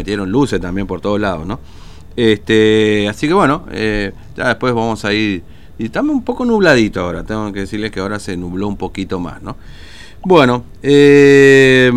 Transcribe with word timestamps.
metieron 0.00 0.30
luces 0.32 0.60
también 0.60 0.86
por 0.86 1.00
todos 1.00 1.20
lados, 1.20 1.46
¿no? 1.46 1.60
Este, 2.16 3.06
así 3.08 3.28
que 3.28 3.34
bueno, 3.34 3.66
eh, 3.70 4.12
ya 4.36 4.48
después 4.48 4.74
vamos 4.74 5.04
a 5.04 5.12
ir. 5.12 5.42
Y 5.78 5.86
estamos 5.86 6.14
un 6.14 6.24
poco 6.24 6.44
nubladito 6.44 7.00
ahora, 7.00 7.22
tengo 7.24 7.52
que 7.52 7.60
decirles 7.60 7.90
que 7.90 8.00
ahora 8.00 8.18
se 8.18 8.36
nubló 8.36 8.66
un 8.68 8.76
poquito 8.76 9.20
más, 9.20 9.42
¿no? 9.42 9.56
Bueno, 10.22 10.64
eh, 10.82 11.90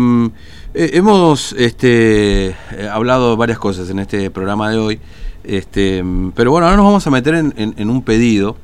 eh, 0.74 0.90
hemos 0.94 1.52
este, 1.52 2.54
hablado 2.90 3.36
varias 3.36 3.58
cosas 3.58 3.90
en 3.90 3.98
este 3.98 4.30
programa 4.30 4.70
de 4.70 4.78
hoy, 4.78 5.00
este, 5.42 6.02
pero 6.34 6.50
bueno, 6.50 6.66
ahora 6.66 6.76
nos 6.76 6.86
vamos 6.86 7.06
a 7.06 7.10
meter 7.10 7.34
en, 7.34 7.90
un 7.90 8.02
pedido 8.02 8.56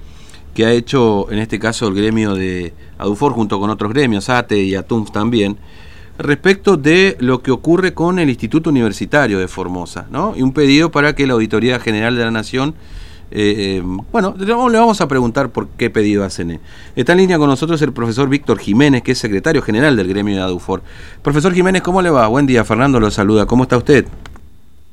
que 0.55 0.65
ha 0.65 0.73
hecho 0.73 1.31
en 1.31 1.39
este 1.39 1.59
caso 1.59 1.89
el 1.89 1.95
gremio 1.95 2.35
de 2.35 2.73
ADUFOR 2.97 3.33
junto 3.33 3.61
con 3.61 3.69
otros 3.69 3.93
gremios, 3.93 4.31
ATE 4.31 4.63
y 4.63 4.75
ATUMS 4.75 5.13
también, 5.13 5.59
respecto 6.23 6.77
de 6.77 7.17
lo 7.21 7.43
que 7.43 7.51
ocurre 7.51 7.95
con 7.95 8.19
el 8.19 8.29
Instituto 8.29 8.71
Universitario 8.71 9.39
de 9.39 9.49
Formosa, 9.49 10.07
¿no? 10.11 10.35
Y 10.37 10.43
un 10.43 10.53
pedido 10.53 10.91
para 10.91 11.15
que 11.15 11.27
la 11.27 11.35
Auditoría 11.35 11.81
General 11.81 12.17
de 12.17 12.25
la 12.25 12.31
Nación, 12.31 12.75
eh, 13.31 13.83
bueno, 14.13 14.35
le 14.39 14.79
vamos 14.79 15.01
a 15.01 15.09
preguntar 15.09 15.51
por 15.51 15.69
qué 15.69 15.91
pedido 15.91 16.25
hacen. 16.25 16.61
Está 16.97 17.13
en 17.13 17.19
línea 17.19 17.39
con 17.39 17.49
nosotros 17.49 17.81
el 17.83 17.93
profesor 17.93 18.29
Víctor 18.29 18.59
Jiménez, 18.59 19.03
que 19.03 19.13
es 19.13 19.19
secretario 19.19 19.63
general 19.63 19.97
del 19.97 20.09
gremio 20.09 20.37
de 20.37 20.43
ADUFOR. 20.43 20.83
Profesor 21.23 21.53
Jiménez, 21.55 21.83
¿cómo 21.83 22.03
le 22.03 22.11
va? 22.11 22.27
Buen 22.29 22.47
día, 22.47 22.65
Fernando 22.65 23.01
lo 23.01 23.11
saluda. 23.11 23.47
¿Cómo 23.47 23.65
está 23.65 23.77
usted? 23.77 24.07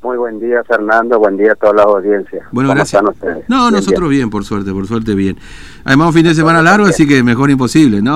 Muy 0.07 0.15
buen 0.15 0.39
día, 0.39 0.63
Fernando. 0.63 1.19
Buen 1.19 1.35
día 1.35 1.51
a 1.51 1.55
toda 1.55 1.73
la 1.73 1.83
audiencia. 1.83 2.47
Bueno, 2.53 2.69
gracias. 2.69 3.03
No, 3.49 3.69
nosotros 3.69 4.09
bien, 4.09 4.29
por 4.29 4.45
suerte, 4.45 4.71
por 4.71 4.87
suerte 4.87 5.13
bien. 5.15 5.35
Además, 5.83 6.07
un 6.07 6.13
fin 6.13 6.23
de 6.23 6.33
semana 6.33 6.61
largo, 6.61 6.85
así 6.85 7.05
que 7.05 7.21
mejor 7.23 7.49
imposible, 7.49 8.01
¿no? 8.01 8.15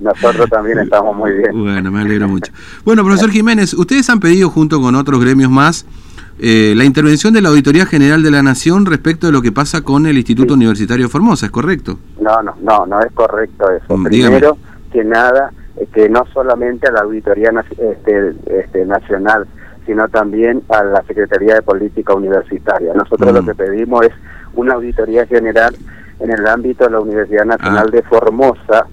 nosotros 0.00 0.48
también 0.48 0.78
estamos 0.78 1.16
muy 1.16 1.32
bien. 1.32 1.50
Bueno, 1.52 1.90
me 1.90 2.02
alegro 2.02 2.28
mucho. 2.28 2.52
Bueno, 2.84 3.02
profesor 3.02 3.28
Jiménez, 3.32 3.74
ustedes 3.74 4.08
han 4.08 4.20
pedido, 4.20 4.50
junto 4.50 4.80
con 4.80 4.94
otros 4.94 5.20
gremios 5.20 5.50
más, 5.50 5.84
eh, 6.38 6.74
la 6.76 6.84
intervención 6.84 7.34
de 7.34 7.42
la 7.42 7.48
Auditoría 7.48 7.84
General 7.84 8.22
de 8.22 8.30
la 8.30 8.44
Nación 8.44 8.86
respecto 8.86 9.26
de 9.26 9.32
lo 9.32 9.42
que 9.42 9.50
pasa 9.50 9.82
con 9.82 10.06
el 10.06 10.16
Instituto 10.16 10.54
Universitario 10.54 11.08
Formosa, 11.08 11.46
¿es 11.46 11.50
correcto? 11.50 11.98
No, 12.20 12.40
no, 12.40 12.54
no, 12.62 12.86
no 12.86 13.00
es 13.00 13.10
correcto 13.14 13.68
eso. 13.68 13.96
Mm, 13.96 14.04
Primero 14.04 14.56
que 14.92 15.02
nada, 15.02 15.50
que 15.92 16.08
no 16.08 16.24
solamente 16.32 16.86
a 16.88 16.92
la 16.92 17.00
Auditoría 17.00 17.50
este, 17.78 18.34
este, 18.46 18.86
Nacional, 18.86 19.48
sino 19.88 20.06
también 20.06 20.62
a 20.68 20.84
la 20.84 21.02
Secretaría 21.04 21.54
de 21.54 21.62
Política 21.62 22.12
Universitaria. 22.12 22.92
Nosotros 22.92 23.32
lo 23.32 23.42
mm. 23.42 23.46
que 23.46 23.54
pedimos 23.54 24.04
es 24.04 24.12
una 24.52 24.74
auditoría 24.74 25.24
general 25.24 25.74
en 26.20 26.30
el 26.30 26.46
ámbito 26.46 26.84
de 26.84 26.90
la 26.90 27.00
Universidad 27.00 27.46
Nacional 27.46 27.86
ah. 27.88 27.90
de 27.90 28.02
Formosa, 28.02 28.86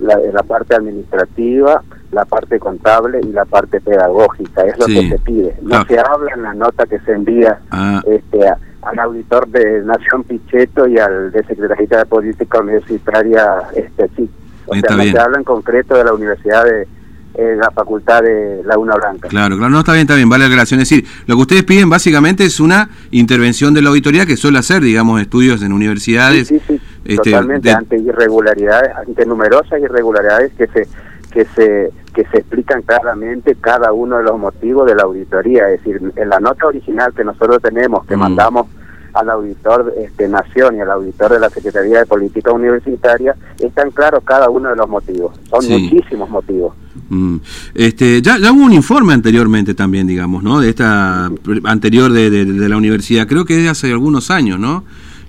la, 0.00 0.18
la, 0.32 0.42
parte 0.42 0.74
administrativa, 0.74 1.80
la 2.10 2.24
parte 2.24 2.58
contable 2.58 3.20
y 3.22 3.30
la 3.30 3.44
parte 3.44 3.80
pedagógica, 3.80 4.64
es 4.64 4.76
lo 4.80 4.86
que 4.86 5.10
se 5.10 5.18
pide. 5.20 5.54
No 5.62 5.76
ah. 5.76 5.84
se 5.86 6.00
habla 6.00 6.32
en 6.34 6.42
la 6.42 6.54
nota 6.54 6.86
que 6.86 6.98
se 6.98 7.12
envía 7.12 7.60
ah. 7.70 8.02
este, 8.06 8.44
al 8.82 8.98
auditor 8.98 9.46
de 9.46 9.82
Nación 9.82 10.24
Pichetto 10.24 10.88
y 10.88 10.98
al 10.98 11.30
de 11.30 11.44
Secretaría 11.44 11.98
de 11.98 12.06
Política 12.06 12.58
Universitaria, 12.58 13.60
este 13.76 14.08
sí. 14.16 14.28
O 14.66 14.74
sea, 14.74 14.96
no 14.96 15.04
se 15.04 15.18
habla 15.20 15.38
en 15.38 15.44
concreto 15.44 15.94
de 15.94 16.02
la 16.02 16.12
Universidad 16.12 16.64
de 16.64 16.88
la 17.34 17.70
facultad 17.70 18.22
de 18.22 18.62
Laguna 18.64 18.94
Blanca. 18.94 19.28
Claro, 19.28 19.56
claro, 19.56 19.70
no 19.70 19.80
está 19.80 19.92
bien, 19.92 20.02
está 20.02 20.14
bien, 20.14 20.28
vale 20.28 20.42
la 20.42 20.48
aclaración. 20.48 20.80
Es 20.80 20.88
decir, 20.88 21.06
lo 21.26 21.36
que 21.36 21.42
ustedes 21.42 21.64
piden 21.64 21.88
básicamente 21.88 22.44
es 22.44 22.60
una 22.60 22.90
intervención 23.10 23.74
de 23.74 23.82
la 23.82 23.90
auditoría 23.90 24.26
que 24.26 24.36
suele 24.36 24.58
hacer, 24.58 24.82
digamos, 24.82 25.20
estudios 25.20 25.62
en 25.62 25.72
universidades. 25.72 26.48
Sí, 26.48 26.60
sí, 26.66 26.80
este, 27.04 27.30
totalmente, 27.30 27.70
ante 27.72 27.98
irregularidades, 27.98 28.90
ante 28.96 29.26
numerosas 29.26 29.80
irregularidades 29.80 30.52
que 30.52 30.66
se 30.68 30.88
que 31.32 31.46
se 31.46 31.90
que 32.14 32.26
se 32.26 32.38
explican 32.38 32.82
claramente 32.82 33.56
cada 33.58 33.92
uno 33.92 34.18
de 34.18 34.24
los 34.24 34.38
motivos 34.38 34.86
de 34.86 34.94
la 34.94 35.04
auditoría. 35.04 35.70
Es 35.70 35.82
decir, 35.82 36.12
en 36.14 36.28
la 36.28 36.38
nota 36.40 36.66
original 36.66 37.12
que 37.14 37.24
nosotros 37.24 37.62
tenemos, 37.62 38.04
que 38.04 38.16
mm. 38.16 38.20
mandamos 38.20 38.66
al 39.14 39.30
auditor 39.30 39.94
este, 39.98 40.28
Nación 40.28 40.76
y 40.76 40.80
al 40.80 40.90
auditor 40.90 41.32
de 41.32 41.40
la 41.40 41.50
Secretaría 41.50 42.00
de 42.00 42.06
Política 42.06 42.52
Universitaria, 42.52 43.34
están 43.58 43.90
claros 43.90 44.22
cada 44.24 44.48
uno 44.48 44.70
de 44.70 44.76
los 44.76 44.88
motivos. 44.88 45.38
Son 45.50 45.68
muchísimos 45.68 46.28
motivos. 46.30 46.74
Mm. 47.08 47.36
Este, 47.74 48.22
ya, 48.22 48.38
ya 48.38 48.52
hubo 48.52 48.64
un 48.64 48.72
informe 48.72 49.12
anteriormente 49.12 49.74
también, 49.74 50.06
digamos, 50.06 50.42
¿no? 50.42 50.60
De 50.60 50.70
esta 50.70 51.30
anterior 51.64 52.12
de, 52.12 52.30
de, 52.30 52.68
la 52.68 52.76
universidad, 52.76 53.26
creo 53.26 53.44
que 53.44 53.58
es 53.58 53.62
de 53.62 53.68
hace 53.68 53.90
algunos 53.92 54.30
años, 54.30 54.58
¿no? 54.58 54.84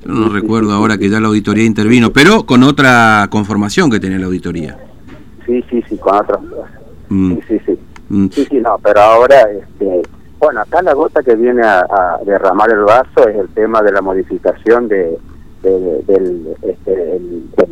Yo 0.06 0.12
no 0.12 0.30
recuerdo 0.30 0.74
ahora 0.74 0.98
que 0.98 1.10
ya 1.10 1.22
la 1.22 1.30
auditoría 1.30 1.64
intervino, 1.64 2.12
pero 2.12 2.46
con 2.46 2.64
otra 2.64 3.28
conformación 3.30 3.90
que 3.90 4.02
tenía 4.02 4.20
la 4.20 4.26
auditoría. 4.26 4.78
Sí, 5.46 5.64
sí, 5.70 5.82
sí, 5.88 5.98
con 5.98 6.18
otra. 6.18 6.40
Mm. 7.10 7.36
Sí, 7.36 7.42
sí, 7.48 7.62
sí. 7.66 7.80
Mm. 8.10 8.28
Sí, 8.30 8.46
sí, 8.50 8.58
no, 8.60 8.78
pero 8.84 9.02
ahora, 9.02 9.44
este, 9.52 10.02
bueno, 10.44 10.62
acá 10.62 10.82
la 10.82 10.94
gota 10.94 11.24
que 11.24 11.36
viene 11.36 11.62
a, 11.64 12.20
derramar 12.26 12.70
el 12.72 12.84
vaso 12.84 13.28
es 13.28 13.36
el 13.36 13.50
tema 13.50 13.82
de 13.82 13.92
la 13.92 14.02
modificación 14.02 14.88
de, 14.88 15.18
del, 15.62 16.56
este, 16.62 17.22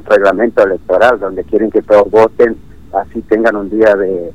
reglamento 0.05 0.63
electoral, 0.63 1.19
donde 1.19 1.43
quieren 1.43 1.69
que 1.69 1.81
todos 1.81 2.09
voten, 2.09 2.57
así 2.93 3.21
tengan 3.23 3.55
un 3.57 3.69
día 3.69 3.95
de, 3.95 4.31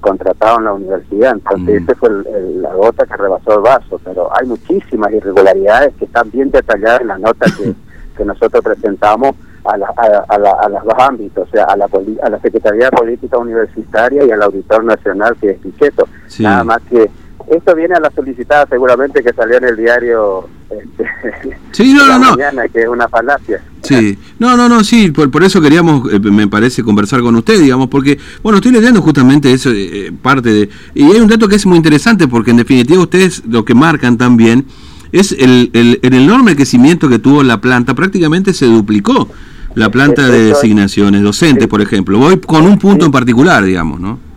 contratado 0.00 0.58
en 0.58 0.64
la 0.64 0.72
universidad. 0.72 1.32
Entonces, 1.32 1.80
mm. 1.80 1.84
esa 1.84 1.94
fue 1.96 2.10
la 2.56 2.74
gota 2.74 3.06
que 3.06 3.16
rebasó 3.16 3.54
el 3.54 3.60
vaso, 3.60 4.00
pero 4.02 4.30
hay 4.34 4.46
muchísimas 4.46 5.12
irregularidades 5.12 5.94
que 5.96 6.06
están 6.06 6.30
bien 6.30 6.50
detalladas 6.50 7.02
en 7.02 7.08
la 7.08 7.18
nota 7.18 7.46
que, 7.56 7.74
que 8.16 8.24
nosotros 8.24 8.62
presentamos 8.62 9.36
a, 9.64 9.76
la, 9.76 9.86
a, 9.96 10.38
la, 10.38 10.50
a, 10.50 10.68
los 10.68 10.84
dos 10.84 10.94
ámbitos, 10.98 11.48
o 11.48 11.50
sea, 11.50 11.64
a 11.64 11.76
la, 11.76 11.86
a 12.22 12.30
la 12.30 12.40
Secretaría 12.40 12.86
de 12.86 12.96
Política 12.96 13.38
Universitaria 13.38 14.24
y 14.24 14.30
al 14.30 14.42
Auditor 14.42 14.84
Nacional, 14.84 15.36
que 15.40 15.50
es 15.50 15.58
Pichetto. 15.58 16.08
Nada 16.40 16.64
más 16.64 16.80
que 16.90 17.10
esto 17.56 17.74
viene 17.74 17.94
a 17.94 18.00
la 18.00 18.10
solicitada 18.10 18.66
seguramente 18.68 19.22
que 19.22 19.32
salió 19.32 19.58
en 19.58 19.64
el 19.64 19.76
diario 19.76 20.48
este, 20.70 21.56
sí, 21.72 21.92
no, 21.92 22.06
no, 22.06 22.18
no. 22.18 22.30
mañana, 22.30 22.68
que 22.68 22.82
es 22.82 22.88
una 22.88 23.08
falacia. 23.08 23.62
Sí, 23.82 24.16
no, 24.38 24.56
no, 24.56 24.68
no, 24.68 24.84
sí, 24.84 25.10
por, 25.10 25.30
por 25.30 25.42
eso 25.44 25.60
queríamos, 25.60 26.10
eh, 26.12 26.18
me 26.18 26.48
parece, 26.48 26.82
conversar 26.82 27.20
con 27.20 27.34
usted, 27.36 27.60
digamos, 27.60 27.88
porque, 27.88 28.18
bueno, 28.42 28.58
estoy 28.58 28.72
leyendo 28.72 29.02
justamente 29.02 29.52
eso, 29.52 29.70
eh, 29.70 30.06
eh, 30.06 30.12
parte 30.22 30.52
de... 30.52 30.68
Y 30.94 31.04
hay 31.04 31.20
un 31.20 31.28
dato 31.28 31.48
que 31.48 31.56
es 31.56 31.66
muy 31.66 31.76
interesante, 31.76 32.28
porque 32.28 32.52
en 32.52 32.58
definitiva 32.58 33.02
ustedes 33.02 33.42
lo 33.46 33.64
que 33.64 33.74
marcan 33.74 34.16
también 34.16 34.66
es 35.10 35.32
el, 35.32 35.70
el, 35.74 35.98
el 36.02 36.14
enorme 36.14 36.56
crecimiento 36.56 37.08
que 37.08 37.18
tuvo 37.18 37.42
la 37.42 37.60
planta, 37.60 37.94
prácticamente 37.94 38.54
se 38.54 38.66
duplicó 38.66 39.28
la 39.74 39.90
planta 39.90 40.28
de 40.28 40.44
designaciones, 40.44 41.22
docentes, 41.22 41.66
por 41.66 41.80
ejemplo. 41.80 42.18
Voy 42.18 42.38
con 42.38 42.64
un 42.64 42.78
punto 42.78 43.06
en 43.06 43.12
particular, 43.12 43.64
digamos, 43.64 44.00
¿no? 44.00 44.31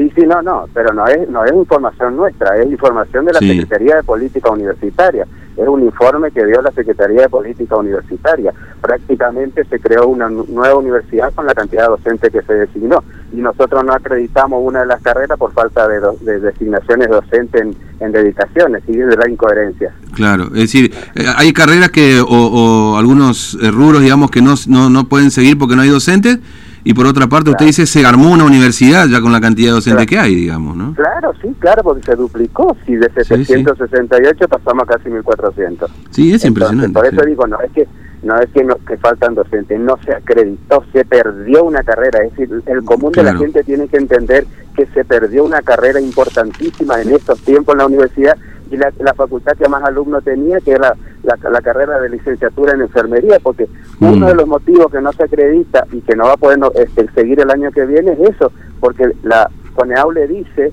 Sí, 0.00 0.10
sí, 0.16 0.22
no, 0.26 0.40
no, 0.40 0.66
pero 0.72 0.94
no 0.94 1.06
es, 1.06 1.28
no 1.28 1.44
es 1.44 1.52
información 1.52 2.16
nuestra, 2.16 2.56
es 2.56 2.70
información 2.70 3.26
de 3.26 3.34
la 3.34 3.38
Secretaría 3.38 3.96
de 3.96 4.02
Política 4.02 4.48
Universitaria. 4.48 5.26
Es 5.54 5.68
un 5.68 5.82
informe 5.82 6.30
que 6.30 6.46
dio 6.46 6.62
la 6.62 6.70
Secretaría 6.70 7.20
de 7.20 7.28
Política 7.28 7.76
Universitaria. 7.76 8.50
Prácticamente 8.80 9.62
se 9.66 9.78
creó 9.78 10.08
una 10.08 10.30
nueva 10.30 10.76
universidad 10.76 11.34
con 11.34 11.44
la 11.44 11.52
cantidad 11.52 11.82
de 11.82 11.88
docentes 11.88 12.32
que 12.32 12.40
se 12.40 12.54
designó 12.54 13.04
y 13.30 13.42
nosotros 13.42 13.84
no 13.84 13.92
acreditamos 13.92 14.62
una 14.64 14.80
de 14.80 14.86
las 14.86 15.02
carreras 15.02 15.38
por 15.38 15.52
falta 15.52 15.86
de, 15.86 16.00
designaciones 16.40 17.10
docentes 17.10 17.76
en, 18.00 18.12
dedicaciones, 18.12 18.82
y 18.88 18.96
de 18.96 19.14
la 19.14 19.28
incoherencia. 19.28 19.92
Claro, 20.14 20.44
es 20.44 20.62
decir, 20.62 20.94
eh, 21.14 21.26
hay 21.36 21.52
carreras 21.52 21.90
que 21.90 22.22
o, 22.26 22.96
algunos 22.96 23.58
eh, 23.60 23.70
rubros, 23.70 24.00
digamos, 24.00 24.30
que 24.30 24.40
no, 24.40 24.54
no, 24.66 24.88
no 24.88 25.04
pueden 25.04 25.30
seguir 25.30 25.58
porque 25.58 25.76
no 25.76 25.82
hay 25.82 25.90
docentes 25.90 26.38
y 26.84 26.94
por 26.94 27.06
otra 27.06 27.26
parte, 27.26 27.50
usted 27.50 27.66
dice, 27.66 27.86
se 27.86 28.04
armó 28.04 28.32
una 28.32 28.44
universidad 28.44 29.06
ya 29.06 29.20
con 29.20 29.32
la 29.32 29.40
cantidad 29.40 29.68
de 29.68 29.74
docentes 29.74 30.06
que 30.06 30.18
hay, 30.18 30.34
digamos, 30.34 30.76
¿no? 30.76 30.94
Claro, 30.94 31.32
sí, 31.40 31.48
claro, 31.58 31.82
porque 31.82 32.02
se 32.02 32.16
duplicó. 32.16 32.76
Si 32.86 32.96
de 32.96 33.10
768 33.10 34.48
pasamos 34.48 34.84
a 34.84 34.86
casi 34.86 35.10
1400. 35.10 35.90
Sí, 36.10 36.32
es 36.32 36.44
impresionante. 36.44 36.92
Por 36.92 37.06
eso 37.06 37.22
digo, 37.26 37.46
no 37.46 37.60
es 37.60 37.70
que 37.72 37.86
no 38.22 38.38
es 38.38 38.50
que, 38.50 38.62
no, 38.62 38.76
que 38.86 38.98
faltan 38.98 39.34
docentes, 39.34 39.80
no 39.80 39.98
se 40.04 40.14
acreditó, 40.14 40.84
se 40.92 41.04
perdió 41.04 41.64
una 41.64 41.82
carrera. 41.82 42.18
Es 42.24 42.36
decir, 42.36 42.62
el 42.66 42.84
común 42.84 43.12
de 43.12 43.22
la 43.22 43.34
gente 43.34 43.64
tiene 43.64 43.88
que 43.88 43.96
entender 43.96 44.46
que 44.76 44.86
se 44.86 45.04
perdió 45.04 45.44
una 45.44 45.62
carrera 45.62 46.00
importantísima 46.00 47.00
en 47.00 47.10
estos 47.14 47.40
tiempos 47.40 47.74
en 47.74 47.78
la 47.78 47.86
universidad 47.86 48.36
y 48.70 48.76
la, 48.76 48.92
la 49.00 49.14
facultad 49.14 49.52
que 49.56 49.68
más 49.68 49.82
alumnos 49.84 50.24
tenía, 50.24 50.60
que 50.60 50.72
era 50.72 50.94
la, 51.22 51.60
carrera 51.60 52.00
de 52.00 52.08
licenciatura 52.08 52.72
en 52.74 52.82
enfermería, 52.82 53.38
porque 53.42 53.68
uno 54.00 54.26
de 54.26 54.34
mm. 54.34 54.36
los 54.36 54.46
motivos 54.46 54.90
que 54.90 55.00
no 55.00 55.12
se 55.12 55.24
acredita 55.24 55.86
y 55.92 56.00
que 56.00 56.16
no 56.16 56.24
va 56.24 56.34
a 56.34 56.36
poder 56.36 56.58
este, 56.76 57.08
seguir 57.12 57.40
el 57.40 57.50
año 57.50 57.70
que 57.72 57.84
viene 57.84 58.12
es 58.12 58.30
eso, 58.30 58.52
porque 58.80 59.10
la 59.22 59.50
CONEAU 59.74 60.12
le 60.12 60.26
dice 60.28 60.72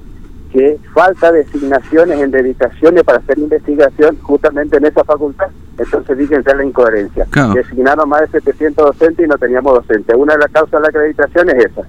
que 0.51 0.79
falta 0.93 1.31
designaciones 1.31 2.19
en 2.21 2.31
dedicaciones 2.31 3.03
para 3.03 3.19
hacer 3.19 3.37
investigación 3.37 4.17
justamente 4.21 4.77
en 4.77 4.85
esa 4.85 5.03
facultad. 5.03 5.47
Entonces 5.77 6.17
dicen 6.17 6.43
ser 6.43 6.57
la 6.57 6.65
incoherencia. 6.65 7.27
Designaron 7.53 8.09
más 8.09 8.21
de 8.21 8.39
700 8.39 8.85
docentes 8.85 9.25
y 9.25 9.29
no 9.29 9.37
teníamos 9.37 9.73
docentes. 9.73 10.15
Una 10.17 10.33
de 10.33 10.39
las 10.39 10.51
causas 10.51 10.71
de 10.71 10.79
la 10.79 10.87
acreditación 10.87 11.49
es 11.49 11.65
esa. 11.65 11.81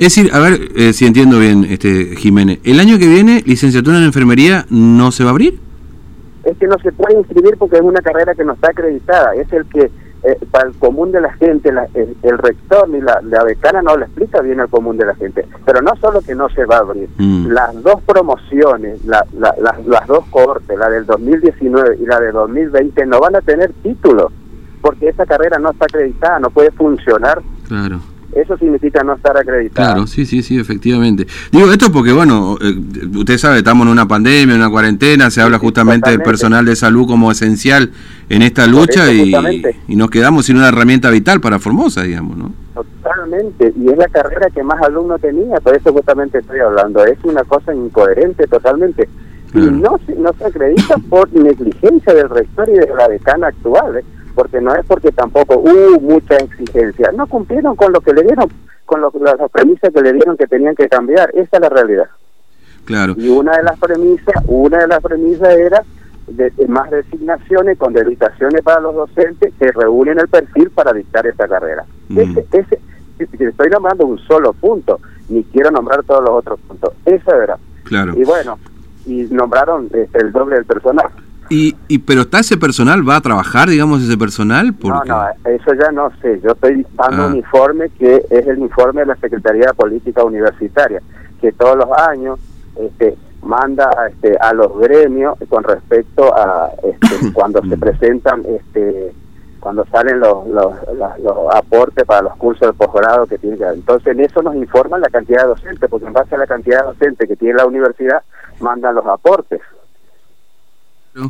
Es 0.00 0.16
decir, 0.16 0.32
a 0.32 0.38
ver 0.38 0.58
eh, 0.76 0.94
si 0.94 1.04
entiendo 1.04 1.38
bien, 1.38 1.66
este 1.68 2.16
Jiménez, 2.16 2.60
¿el 2.64 2.80
año 2.80 2.98
que 2.98 3.06
viene 3.06 3.42
licenciatura 3.44 3.98
en 3.98 4.04
enfermería 4.04 4.64
no 4.70 5.12
se 5.12 5.24
va 5.24 5.28
a 5.28 5.32
abrir? 5.32 5.60
Es 6.42 6.56
que 6.56 6.66
no 6.66 6.78
se 6.78 6.90
puede 6.90 7.18
inscribir 7.18 7.58
porque 7.58 7.76
es 7.76 7.82
una 7.82 8.00
carrera 8.00 8.34
que 8.34 8.42
no 8.42 8.54
está 8.54 8.70
acreditada. 8.70 9.34
Es 9.34 9.52
el 9.52 9.66
que 9.66 9.90
eh, 10.22 10.38
para 10.50 10.68
el 10.68 10.74
común 10.76 11.12
de 11.12 11.20
la 11.20 11.34
gente, 11.34 11.70
el, 12.22 12.38
rector 12.38 12.88
ni 12.88 13.02
la, 13.02 13.20
la, 13.20 13.44
decana 13.44 13.82
no 13.82 13.94
le 13.98 14.06
explica 14.06 14.40
bien 14.40 14.60
al 14.60 14.70
común 14.70 14.96
de 14.96 15.04
la 15.04 15.14
gente. 15.16 15.44
Pero 15.66 15.82
no 15.82 15.94
solo 15.96 16.22
que 16.22 16.34
no 16.34 16.48
se 16.48 16.64
va 16.64 16.76
a 16.76 16.80
abrir, 16.80 17.10
mm. 17.18 17.48
las 17.48 17.82
dos 17.82 18.00
promociones, 18.06 19.04
la, 19.04 19.26
las 19.36 20.06
dos 20.06 20.24
cohortes, 20.30 20.78
la 20.78 20.88
del 20.88 21.04
2019 21.04 21.98
y 22.00 22.06
la 22.06 22.18
del 22.20 22.32
2020, 22.32 23.04
no 23.04 23.20
van 23.20 23.36
a 23.36 23.42
tener 23.42 23.70
título, 23.82 24.32
porque 24.80 25.10
esa 25.10 25.26
carrera 25.26 25.58
no 25.58 25.72
está 25.72 25.84
acreditada, 25.84 26.38
no 26.38 26.48
puede 26.48 26.70
funcionar. 26.70 27.42
Claro 27.68 28.00
eso 28.32 28.56
significa 28.56 29.02
no 29.02 29.14
estar 29.14 29.36
acreditado. 29.36 29.92
Claro, 29.92 30.06
sí, 30.06 30.26
sí, 30.26 30.42
sí, 30.42 30.58
efectivamente. 30.58 31.26
Digo 31.50 31.70
esto 31.70 31.90
porque, 31.92 32.12
bueno, 32.12 32.56
eh, 32.60 32.74
usted 33.16 33.38
sabe, 33.38 33.58
estamos 33.58 33.86
en 33.86 33.92
una 33.92 34.06
pandemia, 34.06 34.54
en 34.54 34.60
una 34.60 34.70
cuarentena, 34.70 35.30
se 35.30 35.40
habla 35.40 35.58
justamente 35.58 36.10
del 36.10 36.22
personal 36.22 36.64
de 36.64 36.76
salud 36.76 37.06
como 37.06 37.30
esencial 37.30 37.90
en 38.28 38.42
esta 38.42 38.66
lucha 38.66 39.12
y, 39.12 39.34
y, 39.88 39.96
nos 39.96 40.10
quedamos 40.10 40.46
sin 40.46 40.56
una 40.56 40.68
herramienta 40.68 41.10
vital 41.10 41.40
para 41.40 41.58
Formosa, 41.58 42.02
digamos, 42.02 42.36
¿no? 42.36 42.52
Totalmente, 42.74 43.72
y 43.76 43.90
es 43.90 43.98
la 43.98 44.08
carrera 44.08 44.48
que 44.54 44.62
más 44.62 44.80
alumnos 44.82 45.20
tenía, 45.20 45.60
por 45.60 45.76
eso 45.76 45.92
justamente 45.92 46.38
estoy 46.38 46.60
hablando, 46.60 47.04
es 47.04 47.18
una 47.24 47.44
cosa 47.44 47.74
incoherente 47.74 48.46
totalmente. 48.46 49.08
Y 49.52 49.58
no, 49.58 49.98
no 50.16 50.32
se 50.38 50.44
acredita 50.44 50.96
por 51.08 51.32
negligencia 51.32 52.14
del 52.14 52.28
rector 52.28 52.68
y 52.68 52.78
de 52.78 52.86
la 52.96 53.08
decana 53.08 53.48
actual. 53.48 53.98
¿eh? 53.98 54.04
Porque 54.34 54.60
no 54.60 54.74
es 54.74 54.84
porque 54.86 55.12
tampoco 55.12 55.58
hubo 55.58 56.00
mucha 56.00 56.36
exigencia, 56.36 57.12
no 57.12 57.26
cumplieron 57.26 57.76
con 57.76 57.92
lo 57.92 58.00
que 58.00 58.12
le 58.12 58.22
dieron, 58.22 58.48
con 58.86 59.00
lo, 59.00 59.12
las 59.20 59.50
premisas 59.50 59.92
que 59.92 60.02
le 60.02 60.12
dieron 60.12 60.36
que 60.36 60.46
tenían 60.46 60.74
que 60.74 60.88
cambiar, 60.88 61.30
esa 61.34 61.56
es 61.56 61.60
la 61.60 61.68
realidad. 61.68 62.08
Claro. 62.84 63.14
Y 63.16 63.28
una 63.28 63.56
de 63.56 63.62
las 63.62 63.78
premisas, 63.78 64.34
una 64.46 64.78
de 64.78 64.88
las 64.88 65.00
premisas 65.00 65.48
era 65.50 65.82
de, 66.26 66.52
más 66.68 66.90
designaciones 66.90 67.78
con 67.78 67.92
dedicaciones 67.92 68.62
para 68.62 68.80
los 68.80 68.94
docentes 68.94 69.52
que 69.58 69.70
reúnen 69.72 70.18
el 70.18 70.28
perfil 70.28 70.70
para 70.70 70.92
dictar 70.92 71.26
esta 71.26 71.46
carrera. 71.46 71.84
Mm. 72.08 72.18
Ese, 72.18 72.46
ese, 72.52 72.80
estoy 73.18 73.70
nombrando 73.70 74.06
un 74.06 74.18
solo 74.18 74.52
punto, 74.52 75.00
ni 75.28 75.44
quiero 75.44 75.70
nombrar 75.70 76.02
todos 76.04 76.22
los 76.22 76.30
otros 76.30 76.60
puntos. 76.60 76.94
Esa 77.04 77.36
era. 77.36 77.58
Claro. 77.84 78.14
Y 78.16 78.24
bueno, 78.24 78.58
y 79.06 79.22
nombraron 79.30 79.88
este, 79.92 80.18
el 80.18 80.32
doble 80.32 80.56
del 80.56 80.64
personal. 80.64 81.10
Y, 81.50 81.76
y 81.88 81.98
pero 81.98 82.20
está 82.22 82.38
ese 82.38 82.56
personal, 82.56 83.06
va 83.06 83.16
a 83.16 83.20
trabajar, 83.20 83.68
digamos, 83.68 84.02
ese 84.02 84.16
personal. 84.16 84.72
No, 84.84 85.02
no, 85.04 85.24
eso 85.44 85.74
ya 85.74 85.90
no 85.90 86.10
sé. 86.22 86.40
Yo 86.44 86.52
estoy 86.52 86.86
dando 86.94 87.26
un 87.26 87.32
ah. 87.32 87.36
informe 87.36 87.88
que 87.98 88.24
es 88.30 88.46
el 88.46 88.60
informe 88.60 89.00
de 89.00 89.08
la 89.08 89.16
Secretaría 89.16 89.66
de 89.66 89.74
Política 89.74 90.22
Universitaria, 90.22 91.02
que 91.40 91.50
todos 91.50 91.76
los 91.76 91.90
años 92.08 92.38
este, 92.76 93.16
manda 93.42 93.90
este, 94.08 94.36
a 94.38 94.52
los 94.52 94.78
gremios 94.78 95.36
con 95.48 95.64
respecto 95.64 96.32
a 96.32 96.70
este, 96.84 97.32
cuando 97.34 97.60
se 97.62 97.76
presentan, 97.76 98.44
este, 98.46 99.12
cuando 99.58 99.84
salen 99.86 100.20
los, 100.20 100.46
los, 100.46 100.72
los, 101.18 101.54
aportes 101.54 102.04
para 102.04 102.22
los 102.22 102.36
cursos 102.36 102.68
de 102.68 102.72
posgrado 102.74 103.26
que 103.26 103.38
tiene. 103.38 103.56
Entonces, 103.74 104.06
en 104.12 104.20
eso 104.20 104.40
nos 104.40 104.54
informan 104.54 105.00
la 105.00 105.08
cantidad 105.08 105.42
de 105.42 105.48
docentes, 105.48 105.90
porque 105.90 106.06
en 106.06 106.12
base 106.12 106.36
a 106.36 106.38
la 106.38 106.46
cantidad 106.46 106.82
de 106.82 106.86
docentes 106.86 107.28
que 107.28 107.34
tiene 107.34 107.54
la 107.54 107.66
universidad, 107.66 108.22
mandan 108.60 108.94
los 108.94 109.06
aportes. 109.06 109.60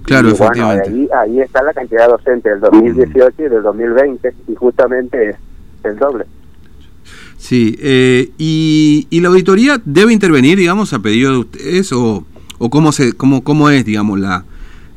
Claro, 0.04 0.28
ahí, 0.38 1.08
ahí 1.14 1.40
está 1.40 1.62
la 1.62 1.72
cantidad 1.72 2.06
de 2.06 2.12
docentes 2.12 2.52
del 2.52 2.60
2018 2.60 3.34
y 3.38 3.48
del 3.48 3.62
2020 3.62 4.34
y 4.48 4.54
justamente 4.54 5.30
es 5.30 5.36
el 5.84 5.96
doble. 5.98 6.26
Sí, 7.38 7.78
eh, 7.80 8.30
y, 8.36 9.06
y, 9.08 9.20
la 9.22 9.28
auditoría 9.28 9.80
debe 9.82 10.12
intervenir, 10.12 10.58
digamos, 10.58 10.92
a 10.92 10.98
pedido 10.98 11.32
de 11.32 11.38
ustedes 11.38 11.90
o, 11.92 12.24
o 12.58 12.68
cómo 12.68 12.92
se 12.92 13.14
cómo 13.14 13.42
cómo 13.42 13.70
es, 13.70 13.86
digamos, 13.86 14.20
la 14.20 14.44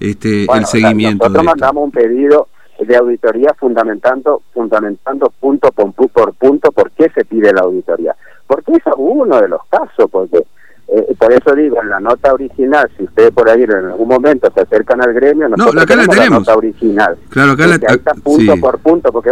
este 0.01 0.45
el 0.53 0.65
seguimiento. 0.65 1.23
nosotros 1.29 1.45
mandamos 1.45 1.85
un 1.85 1.91
pedido 1.91 2.49
de 2.79 2.97
auditoría 2.97 3.55
fundamentando 3.57 4.41
fundamentando 4.53 5.31
punto 5.39 5.71
por, 5.71 5.93
por 5.93 6.33
punto 6.33 6.73
por 6.73 6.91
qué 6.91 7.09
se 7.15 7.23
pide 7.23 7.53
la 7.53 7.61
auditoría. 7.61 8.13
Porque 8.45 8.73
es 8.73 8.83
uno 8.97 9.39
de 9.39 9.47
los 9.47 9.61
casos, 9.69 10.11
porque 10.11 10.45
eh, 10.85 11.15
por 11.17 11.31
eso 11.31 11.55
digo, 11.55 11.81
en 11.81 11.89
la 11.89 11.99
nota 11.99 12.33
original, 12.33 12.89
si 12.97 13.03
ustedes 13.03 13.31
por 13.31 13.49
ahí 13.49 13.63
en 13.63 13.71
algún 13.71 14.07
momento 14.07 14.51
se 14.53 14.61
acercan 14.61 15.01
al 15.01 15.13
gremio, 15.13 15.47
nosotros 15.47 15.75
no, 15.75 15.81
acá 15.81 15.95
tenemos 15.95 16.17
la, 16.17 16.29
nota 16.29 16.55
original. 16.55 17.17
Claro, 17.29 17.51
acá 17.53 17.67
la, 17.67 17.75
está 17.75 18.13
punto 18.15 18.57
por 18.57 18.79
punto, 18.79 19.11
porque 19.11 19.31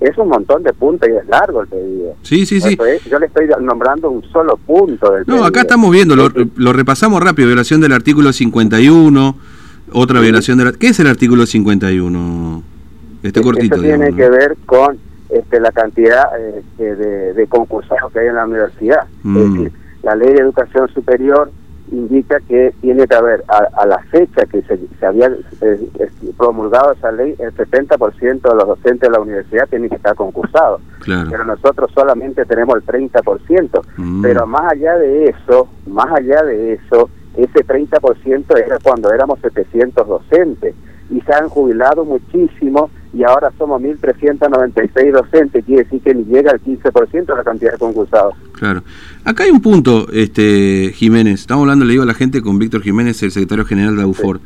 es 0.00 0.18
un, 0.18 0.28
montón 0.28 0.62
de 0.64 0.72
puntos 0.72 1.08
y 1.08 1.12
es 1.12 1.26
largo 1.28 1.62
el 1.62 1.68
pedido. 1.68 2.16
Sí, 2.22 2.44
sí, 2.46 2.60
sí. 2.60 2.76
yo 3.08 3.18
le 3.18 3.26
estoy 3.26 3.46
nombrando 3.60 4.10
un 4.10 4.22
solo 4.24 4.56
punto 4.56 5.12
del 5.12 5.24
No, 5.26 5.44
acá 5.44 5.60
estamos 5.60 5.90
viendo, 5.92 6.16
lo, 6.16 6.28
lo, 6.56 6.72
repasamos 6.72 7.22
rápido, 7.22 7.46
violación 7.46 7.80
del 7.80 7.92
artículo 7.92 8.32
51, 8.32 9.36
otra 9.92 10.20
violación 10.20 10.58
del... 10.58 10.76
¿Qué 10.78 10.88
es 10.88 11.00
el 11.00 11.06
artículo 11.06 11.46
51? 11.46 12.62
Este 13.22 13.40
cortito. 13.40 13.76
Eso 13.76 13.84
tiene 13.84 14.14
que 14.14 14.28
ver 14.28 14.56
con 14.66 14.98
este, 15.30 15.60
la 15.60 15.70
cantidad 15.70 16.24
este, 16.58 16.96
de, 16.96 17.32
de 17.34 17.46
concursados 17.46 18.12
que 18.12 18.18
hay 18.18 18.26
en 18.26 18.34
la 18.34 18.46
universidad. 18.46 19.04
Es 19.04 19.24
mm. 19.24 19.52
decir, 19.54 19.81
la 20.02 20.14
ley 20.14 20.32
de 20.32 20.40
educación 20.40 20.88
superior 20.88 21.50
indica 21.90 22.40
que 22.40 22.72
tiene 22.80 23.06
que 23.06 23.14
haber, 23.14 23.44
a, 23.48 23.86
la 23.86 23.98
fecha 24.10 24.46
que 24.46 24.62
se, 24.62 25.06
había 25.06 25.30
eh, 25.60 25.90
promulgado 26.38 26.92
esa 26.92 27.12
ley, 27.12 27.34
el 27.38 27.54
70% 27.54 28.40
de 28.40 28.54
los 28.54 28.66
docentes 28.66 29.00
de 29.00 29.10
la 29.10 29.20
universidad 29.20 29.68
tienen 29.68 29.90
que 29.90 29.96
estar 29.96 30.14
concursados. 30.14 30.80
Pero 31.04 31.44
nosotros 31.44 31.90
solamente 31.94 32.44
tenemos 32.46 32.76
el 32.76 32.86
30%. 32.86 33.82
Mm. 33.96 34.22
Pero 34.22 34.46
más 34.46 34.72
allá 34.72 34.96
de 34.96 35.26
eso, 35.26 35.68
más 35.86 36.10
allá 36.12 36.42
de 36.44 36.74
eso, 36.74 37.10
ese 37.36 37.66
30% 37.66 38.58
era 38.58 38.78
cuando 38.82 39.12
éramos 39.12 39.40
700 39.40 40.06
docentes 40.06 40.74
y 41.10 41.20
se 41.20 41.34
han 41.34 41.48
jubilado 41.48 42.04
muchísimo 42.04 42.90
y 43.14 43.24
ahora 43.24 43.52
somos 43.58 43.80
1.396 43.82 45.12
docentes, 45.12 45.64
quiere 45.64 45.84
decir 45.84 46.00
que 46.00 46.14
ni 46.14 46.24
llega 46.24 46.50
al 46.50 46.60
15% 46.62 47.26
de 47.26 47.36
la 47.36 47.44
cantidad 47.44 47.72
de 47.72 47.78
concursados. 47.78 48.34
Claro. 48.52 48.82
Acá 49.24 49.44
hay 49.44 49.50
un 49.50 49.60
punto, 49.60 50.06
este 50.12 50.92
Jiménez, 50.94 51.40
estamos 51.40 51.62
hablando, 51.62 51.84
le 51.84 51.92
digo 51.92 52.04
a 52.04 52.06
la 52.06 52.14
gente, 52.14 52.40
con 52.40 52.58
Víctor 52.58 52.82
Jiménez, 52.82 53.22
el 53.22 53.30
secretario 53.30 53.64
general 53.64 53.96
de 53.96 54.04
UFOR. 54.04 54.40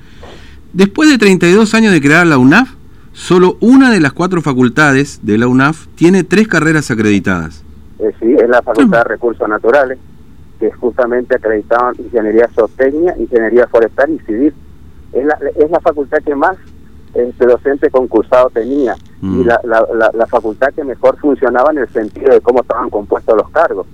Después 0.73 1.09
de 1.09 1.19
32 1.19 1.75
años 1.75 1.93
de 1.93 2.01
crear 2.01 2.27
la 2.27 2.39
UNAF, 2.39 2.75
solo 3.13 3.57
una 3.61 3.91
de 3.91 4.01
las 4.01 4.13
cuatro 4.13 4.43
facultades 4.43 5.21
de 5.23 5.39
la 5.39 5.47
UNAF 5.47 5.87
tiene 5.95 6.25
tres 6.25 6.49
carreras 6.49 6.91
acreditadas. 6.91 7.65
Eh, 7.99 8.13
sí, 8.21 8.35
es 8.35 8.49
la 8.49 8.61
Facultad 8.63 8.99
de 8.99 9.05
Recursos 9.05 9.49
Naturales, 9.49 9.99
que 10.59 10.71
justamente 10.73 11.37
acreditaban 11.37 11.95
Ingeniería 11.99 12.49
Zootecnia, 12.55 13.15
Ingeniería 13.19 13.67
Forestal 13.69 14.11
y 14.11 14.19
Civil. 14.27 14.53
Es 15.13 15.25
la, 15.25 15.39
es 15.57 15.71
la 15.71 15.81
facultad 15.81 16.19
que 16.19 16.35
más 16.35 16.59
este 17.15 17.47
docente 17.47 17.91
concursado 17.91 18.51
tenía 18.51 18.95
y 19.23 19.27
mm. 19.27 19.47
la, 19.47 19.61
la, 19.65 20.11
la, 20.13 20.27
facultad 20.27 20.73
que 20.75 20.85
mejor 20.85 21.17
funcionaba 21.19 21.71
en 21.73 21.79
el 21.79 21.89
sentido 21.89 22.33
de 22.33 22.41
cómo 22.41 22.61
estaban 22.61 22.91
compuestos 22.91 23.37
los 23.37 23.49
cargos. 23.51 23.87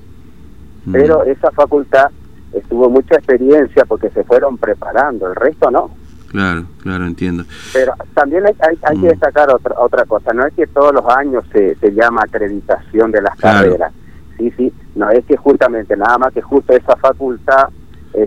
Mm. 0.84 0.92
Pero 0.92 1.24
esa 1.24 1.50
facultad 1.52 2.10
estuvo 2.52 2.90
mucha 2.90 3.16
experiencia 3.16 3.84
porque 3.84 4.10
se 4.10 4.24
fueron 4.24 4.58
preparando, 4.58 5.28
el 5.28 5.36
resto 5.36 5.70
no. 5.70 5.90
Claro, 6.30 6.64
claro, 6.82 7.06
entiendo. 7.06 7.44
Pero 7.72 7.92
también 8.14 8.44
hay, 8.46 8.54
hay, 8.60 8.96
que 8.96 9.06
mm. 9.06 9.10
destacar 9.10 9.50
otra, 9.50 9.74
otra 9.78 10.04
cosa, 10.06 10.32
no 10.32 10.44
es 10.44 10.54
que 10.54 10.66
todos 10.66 10.92
los 10.92 11.06
años 11.06 11.44
se, 11.52 11.76
se 11.76 11.92
llama 11.92 12.22
acreditación 12.24 13.12
de 13.12 13.22
las 13.22 13.36
carreras, 13.36 13.92
sí, 14.36 14.50
sí, 14.56 14.72
no 14.96 15.10
es 15.10 15.24
que 15.26 15.36
justamente, 15.36 15.96
nada 15.96 16.18
más 16.18 16.32
que 16.32 16.42
justo 16.42 16.72
esa 16.72 16.96
facultad, 16.96 17.68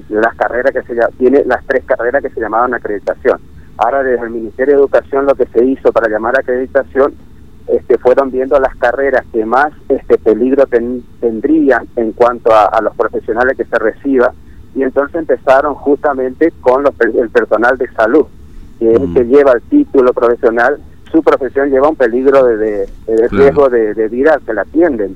las 0.09 0.35
carreras 0.35 0.71
que 0.71 0.81
se 0.81 0.99
tiene 1.17 1.43
las 1.45 1.63
tres 1.65 1.83
carreras 1.85 2.23
que 2.23 2.29
se 2.31 2.39
llamaban 2.39 2.73
acreditación 2.73 3.39
Ahora 3.77 4.03
desde 4.03 4.25
el 4.25 4.31
Ministerio 4.31 4.75
de 4.75 4.79
Educación 4.81 5.25
lo 5.25 5.35
que 5.35 5.45
se 5.47 5.65
hizo 5.65 5.91
para 5.91 6.09
llamar 6.09 6.37
a 6.37 6.41
acreditación 6.41 7.13
este, 7.67 7.97
fueron 7.97 8.31
viendo 8.31 8.59
las 8.59 8.75
carreras 8.75 9.25
que 9.33 9.43
más 9.43 9.73
este 9.89 10.17
peligro 10.17 10.65
tendrían 11.19 11.87
en 11.95 12.11
cuanto 12.11 12.53
a, 12.53 12.79
los 12.81 12.95
profesionales 12.95 13.57
que 13.57 13.65
se 13.65 13.79
reciba 13.79 14.33
y 14.75 14.83
entonces 14.83 15.15
empezaron 15.15 15.73
justamente 15.73 16.51
con 16.61 16.83
los, 16.83 16.93
el 16.99 17.29
personal 17.29 17.77
de 17.77 17.89
salud, 17.93 18.25
que 18.77 18.91
es 18.91 19.01
el 19.01 19.13
que 19.13 19.23
mm. 19.23 19.27
lleva 19.29 19.53
el 19.53 19.61
título 19.63 20.13
profesional, 20.13 20.77
su 21.11 21.23
profesión 21.23 21.69
lleva 21.71 21.89
un 21.89 21.95
peligro 21.95 22.45
de, 22.45 22.87
riesgo 23.31 23.69
de, 23.69 24.07
vida 24.09 24.39
que 24.45 24.53
la 24.53 24.61
atiende, 24.61 25.09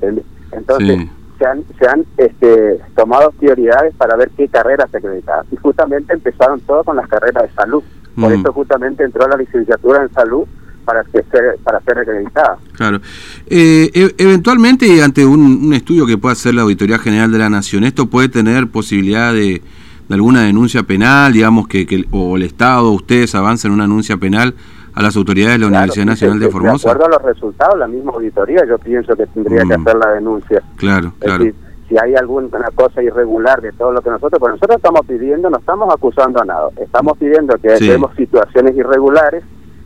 Entonces 0.50 1.08
se 1.38 1.46
han, 1.46 1.64
se 1.78 1.86
han 1.86 2.04
este, 2.16 2.80
tomado 2.96 3.30
prioridades 3.32 3.94
para 3.94 4.16
ver 4.16 4.30
qué 4.36 4.48
carreras 4.48 4.90
se 4.90 4.98
acreditaban 4.98 5.46
y 5.52 5.56
justamente 5.56 6.12
empezaron 6.12 6.60
todo 6.60 6.82
con 6.84 6.96
las 6.96 7.08
carreras 7.08 7.44
de 7.44 7.54
salud. 7.54 7.82
Por 8.14 8.30
mm. 8.30 8.40
eso 8.40 8.52
justamente 8.52 9.04
entró 9.04 9.26
la 9.28 9.36
licenciatura 9.36 10.02
en 10.02 10.12
salud 10.12 10.44
para 10.84 11.04
que 11.04 11.22
ser, 11.30 11.58
para 11.62 11.80
ser 11.80 11.98
acreditada. 11.98 12.58
Claro. 12.76 13.00
Eh, 13.46 13.90
e, 13.94 14.14
eventualmente, 14.18 15.02
ante 15.02 15.24
un, 15.24 15.72
estudio 15.72 16.06
que 16.06 16.18
pueda 16.18 16.32
hacer 16.32 16.54
la 16.54 16.62
Auditoría 16.62 16.98
General 16.98 17.30
de 17.30 17.38
la 17.38 17.50
Nación, 17.50 17.84
¿esto 17.84 18.06
puede 18.06 18.28
tener 18.28 18.68
posibilidad 18.68 19.32
de, 19.32 19.62
alguna 20.08 20.42
denuncia 20.42 20.82
penal, 20.82 21.32
digamos, 21.32 21.68
que, 21.68 21.86
que, 21.86 22.04
o 22.10 22.36
el 22.36 22.42
Estado, 22.42 22.90
ustedes 22.90 23.34
avancen 23.34 23.70
una 23.70 23.84
denuncia 23.84 24.16
penal 24.16 24.54
a 24.92 25.02
las 25.02 25.16
autoridades 25.16 25.54
de 25.54 25.58
la 25.60 25.66
Universidad 25.68 26.06
Nacional 26.06 26.40
de 26.40 26.48
Formosa? 26.48 26.88
De 26.88 26.94
acuerdo 26.94 27.14
a 27.14 27.18
los 27.20 27.32
resultados, 27.32 27.78
la 27.78 27.86
misma 27.86 28.12
auditoría, 28.12 28.66
yo 28.66 28.76
pienso 28.78 29.14
que 29.14 29.26
tendría 29.26 29.60
que 29.60 29.78
mm. 29.78 29.80
hacer 29.80 29.96
la 29.96 30.10
denuncia. 30.14 30.62
Claro, 30.76 31.12
claro 31.20 31.44
si 31.90 31.98
hay 31.98 32.14
alguna 32.14 32.70
cosa 32.72 33.02
irregular 33.02 33.60
de 33.60 33.72
todo 33.72 33.90
lo 33.90 34.00
que 34.00 34.10
nosotros, 34.10 34.38
pues 34.38 34.52
nosotros 34.52 34.76
estamos 34.76 35.04
pidiendo, 35.06 35.50
no 35.50 35.58
estamos 35.58 35.92
acusando 35.92 36.40
a 36.40 36.44
nada, 36.44 36.68
estamos 36.76 37.18
pidiendo 37.18 37.58
que 37.58 37.76
sí. 37.78 37.92
situaciones 38.16 38.76
irregulares 38.76 39.42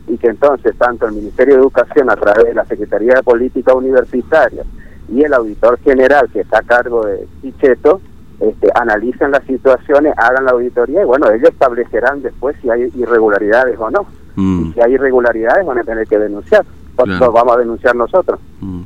y 0.07 0.15
que 0.19 0.27
entonces 0.27 0.77
tanto 0.77 1.07
el 1.07 1.13
Ministerio 1.13 1.55
de 1.55 1.61
Educación 1.61 2.11
a 2.11 2.15
través 2.15 2.45
de 2.45 2.53
la 2.53 2.63
Secretaría 2.65 3.15
de 3.15 3.23
Política 3.23 3.73
Universitaria 3.73 4.63
y 5.09 5.23
el 5.23 5.33
auditor 5.33 5.79
general 5.79 6.29
que 6.31 6.41
está 6.41 6.59
a 6.59 6.61
cargo 6.61 7.07
de 7.07 7.27
Pichetto 7.41 7.99
este, 8.39 8.69
analicen 8.75 9.31
las 9.31 9.43
situaciones, 9.45 10.13
hagan 10.15 10.45
la 10.45 10.51
auditoría 10.51 11.01
y 11.01 11.05
bueno, 11.05 11.31
ellos 11.31 11.49
establecerán 11.49 12.21
después 12.21 12.55
si 12.61 12.69
hay 12.69 12.91
irregularidades 12.95 13.79
o 13.79 13.89
no. 13.89 14.05
Mm. 14.35 14.65
Y 14.65 14.73
si 14.73 14.81
hay 14.81 14.93
irregularidades 14.93 15.65
van 15.65 15.79
a 15.79 15.83
tener 15.83 16.05
que 16.05 16.19
denunciar. 16.19 16.63
Claro. 16.95 17.31
vamos 17.31 17.55
a 17.55 17.59
denunciar 17.59 17.95
nosotros. 17.95 18.39
Mm. 18.61 18.83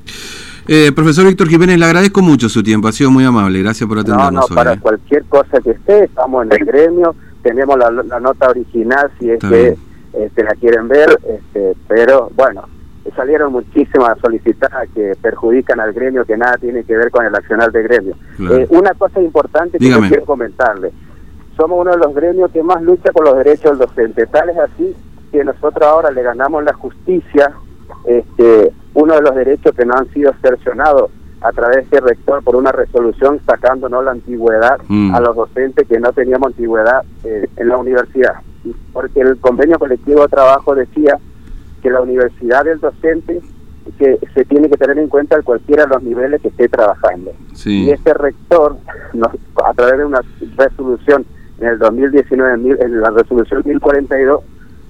Eh, 0.72 0.92
profesor 0.92 1.26
Víctor 1.26 1.48
Jiménez, 1.48 1.80
le 1.80 1.86
agradezco 1.86 2.22
mucho 2.22 2.48
su 2.48 2.62
tiempo, 2.62 2.88
ha 2.88 2.92
sido 2.92 3.10
muy 3.10 3.26
amable, 3.26 3.60
gracias 3.64 3.90
por 3.90 3.98
atendernos. 3.98 4.34
No, 4.34 4.42
no, 4.48 4.56
para 4.56 4.74
¿eh? 4.74 4.80
cualquier 4.80 5.26
cosa 5.26 5.60
que 5.62 5.72
esté, 5.72 6.04
estamos 6.04 6.46
en 6.46 6.52
el 6.54 6.64
gremio, 6.64 7.16
tenemos 7.42 7.76
la, 7.76 8.20
nota 8.20 8.52
original 8.52 9.10
si 9.18 9.32
es 9.32 9.40
que 9.40 9.76
este, 10.14 10.44
la 10.44 10.54
quieren 10.54 10.88
ver, 10.88 11.18
este, 11.28 11.74
pero 11.88 12.30
bueno, 12.36 12.70
salieron 13.16 13.52
muchísimas 13.52 14.20
solicitadas 14.20 14.88
que 14.94 15.14
perjudican 15.20 15.80
al 15.80 15.92
gremio, 15.92 16.24
que 16.24 16.38
nada 16.38 16.56
tiene 16.58 16.84
que 16.84 16.96
ver 16.96 17.10
con 17.10 17.26
el 17.26 17.34
accionar 17.34 17.72
del 17.72 17.88
gremio. 17.88 18.14
Eh, 18.40 18.68
una 18.70 18.94
cosa 18.94 19.20
importante 19.20 19.80
que 19.80 19.90
yo 19.90 20.00
quiero 20.02 20.24
comentarle, 20.24 20.92
somos 21.58 21.82
uno 21.82 21.94
de 21.94 21.98
los 21.98 22.14
gremios 22.14 22.52
que 22.52 22.62
más 22.62 22.80
lucha 22.84 23.12
por 23.12 23.26
los 23.26 23.38
derechos 23.38 23.72
del 23.72 23.88
docente, 23.88 24.28
tal 24.28 24.52
es 24.52 24.58
así 24.60 24.96
que 25.32 25.44
nosotros 25.44 25.82
ahora 25.82 26.12
le 26.12 26.22
ganamos 26.22 26.64
la 26.64 26.74
justicia, 26.74 27.54
este, 28.06 28.72
uno 29.00 29.15
de 29.15 29.22
los 29.22 29.36
derechos 29.36 29.74
que 29.75 29.86
no 29.86 29.94
han 29.96 30.12
sido 30.13 30.34
cercionados 30.41 31.10
a 31.41 31.51
través 31.51 31.89
de 31.89 32.01
rector 32.01 32.44
por 32.44 32.56
una 32.56 32.72
resolución 32.72 33.39
sacándonos 33.46 34.03
la 34.03 34.12
antigüedad 34.12 34.79
mm. 34.88 35.15
a 35.15 35.22
los 35.22 35.36
docentes 35.36 35.88
que 35.88 36.00
no 36.00 36.12
teníamos 36.12 36.48
antigüedad 36.48 37.03
eh, 37.24 37.48
en 37.56 37.68
la 37.70 37.77
universidad. 37.77 38.36
Porque 38.91 39.22
el 39.22 39.38
convenio 39.38 39.79
colectivo 39.79 40.24
de 40.24 40.27
trabajo 40.27 40.75
decía 40.75 41.18
que 41.82 41.89
la 41.89 42.01
universidad 42.01 42.65
del 42.65 42.79
docente 42.79 43.41
que 43.98 44.20
se 44.34 44.46
tiene 44.46 44.70
que 44.70 44.77
tener 44.77 45.00
en 45.00 45.08
cuenta 45.08 45.38
en 45.38 45.44
cualquiera 45.44 45.86
de 45.86 45.94
los 45.96 46.03
niveles 46.03 46.41
que 46.41 46.50
esté 46.50 46.68
trabajando. 46.68 47.32
Y 47.65 47.89
este 47.89 48.13
rector, 48.13 48.75
a 49.65 49.74
través 49.74 49.98
de 49.98 50.06
una 50.06 50.22
resolución 50.58 51.25
en 51.60 51.68
el 51.68 51.79
2019, 51.79 52.77
en 52.82 53.01
la 53.01 53.10
resolución 53.12 53.63
1042, 53.65 54.41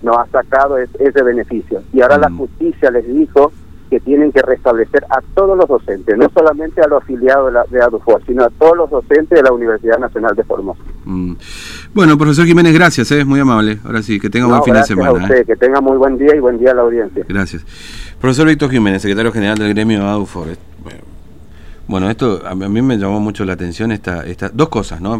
nos 0.01 0.17
ha 0.17 0.25
sacado 0.27 0.77
ese 0.77 1.23
beneficio. 1.23 1.81
Y 1.93 2.01
ahora 2.01 2.17
la 2.17 2.29
mm. 2.29 2.37
justicia 2.39 2.91
les 2.91 3.07
dijo 3.07 3.51
que 3.89 3.99
tienen 3.99 4.31
que 4.31 4.41
restablecer 4.41 5.03
a 5.09 5.21
todos 5.33 5.57
los 5.57 5.67
docentes, 5.67 6.17
no 6.17 6.29
solamente 6.33 6.81
a 6.81 6.87
los 6.87 7.01
afiliados 7.01 7.47
de, 7.47 7.51
la, 7.53 7.63
de 7.69 7.81
ADUFOR, 7.81 8.23
sino 8.25 8.43
a 8.43 8.49
todos 8.49 8.77
los 8.77 8.89
docentes 8.89 9.37
de 9.37 9.43
la 9.43 9.51
Universidad 9.51 9.97
Nacional 9.97 10.35
de 10.35 10.43
Formosa. 10.43 10.81
Mm. 11.05 11.33
Bueno, 11.93 12.17
profesor 12.17 12.45
Jiménez, 12.45 12.73
gracias, 12.73 13.11
es 13.11 13.21
¿eh? 13.21 13.25
muy 13.25 13.39
amable. 13.39 13.79
Ahora 13.83 14.01
sí, 14.03 14.19
que 14.19 14.29
tenga 14.29 14.47
buen 14.47 14.63
fin 14.63 14.75
de 14.75 14.83
semana. 14.83 15.09
A 15.09 15.13
usted, 15.13 15.37
¿eh? 15.37 15.45
Que 15.45 15.55
tenga 15.55 15.81
muy 15.81 15.97
buen 15.97 16.17
día 16.17 16.35
y 16.35 16.39
buen 16.39 16.59
día 16.59 16.71
a 16.71 16.75
la 16.75 16.81
audiencia. 16.83 17.25
Gracias. 17.27 17.65
Profesor 18.21 18.47
Víctor 18.47 18.69
Jiménez, 18.69 19.01
secretario 19.01 19.31
general 19.31 19.57
del 19.57 19.73
gremio 19.73 20.07
ADUFOR. 20.07 20.47
Bueno, 21.89 22.07
esto 22.07 22.43
a 22.45 22.53
mí 22.53 22.83
me 22.83 22.97
llamó 22.97 23.19
mucho 23.19 23.43
la 23.45 23.53
atención, 23.53 23.91
esta, 23.91 24.23
esta, 24.23 24.49
dos 24.49 24.69
cosas, 24.69 25.01
¿no? 25.01 25.17